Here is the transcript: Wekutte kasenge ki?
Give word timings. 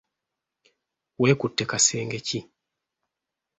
Wekutte 1.21 1.63
kasenge 1.69 2.19
ki? 2.27 2.39